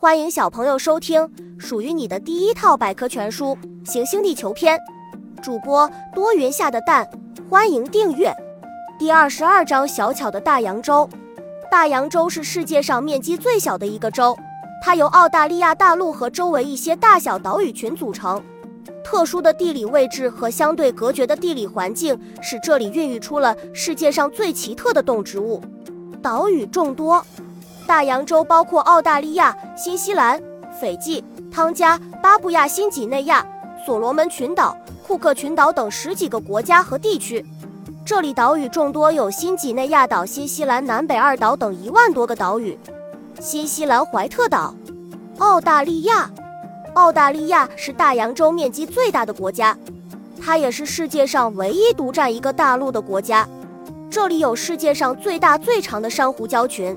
[0.00, 1.28] 欢迎小朋友收听
[1.58, 3.58] 属于你的第一套百科全书
[3.90, 4.78] 《行星地球篇》，
[5.42, 7.04] 主播多云下的蛋，
[7.50, 8.32] 欢迎订阅。
[8.96, 11.10] 第二十二章：小巧的大洋洲。
[11.68, 14.38] 大洋洲是世界上面积最小的一个洲，
[14.80, 18.40] 它由澳大利亚大陆和周围一些大小岛屿群组成。
[19.02, 25.60] 特殊的地理位置和相对隔绝的地理环境，使这里孕育出了世界上最奇特的动植物。
[26.22, 27.20] 岛屿众多。
[27.88, 30.38] 大洋洲包括澳大利亚、新西兰、
[30.78, 33.44] 斐济、汤加、巴布亚新几内亚、
[33.86, 37.42] 所罗门群岛、库克群岛等十几个国家和地区。
[38.04, 42.78] 这里岛屿众多，有新几内亚岛、新西兰南北二岛等一万多个岛屿。
[43.40, 44.74] 新西兰怀特岛，
[45.38, 46.30] 澳大利亚，
[46.92, 49.74] 澳大利亚是大洋洲面积最大的国家，
[50.38, 53.48] 它也是世界上唯一独占一个大陆的国家。
[54.10, 56.94] 这里有世界上最大最长的珊瑚礁群。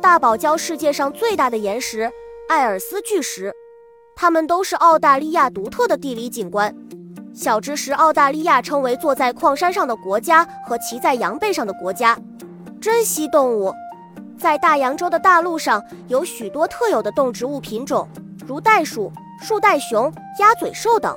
[0.00, 2.10] 大堡礁世界上最大的岩石
[2.48, 3.52] 艾尔斯巨石，
[4.16, 6.74] 它们都是澳大利亚独特的地理景观。
[7.34, 12.18] 小知识：澳大利亚称为坐在矿山上的国家和骑在羊背上的国家。
[12.80, 13.74] 珍稀动物，
[14.38, 18.08] 在大洋洲的大陆上有许多特有的动植物品种，
[18.46, 21.14] 如袋鼠、树袋熊、鸭嘴兽等。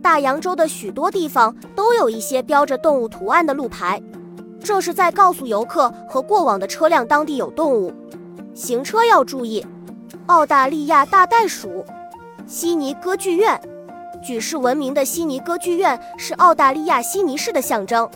[0.00, 4.00] 大洋洲的许多地方都有一些标着动物图案的路牌，
[4.62, 7.92] 这是在告诉游客和过往的车辆当地有动物。
[8.54, 9.64] 行车要注意。
[10.26, 11.84] 澳大利亚大袋鼠，
[12.46, 13.60] 悉尼歌剧院，
[14.22, 18.08] 举世闻名的悉尼歌剧院是澳大利亚悉尼市的象征。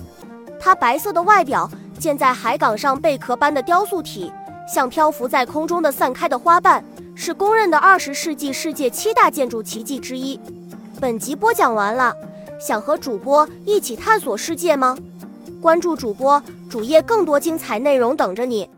[0.61, 4.31] 它白色的外表，建在海港上贝壳般的雕塑体，
[4.69, 10.39] 像漂浮在空中的散开的花瓣，是公认的二十世纪世界七大建筑奇迹之一。
[11.01, 12.14] 本集播讲完了，
[12.61, 14.97] 想和主播一起探索世界吗？
[15.61, 18.69] 关注主播主页，更多精彩内容等着你。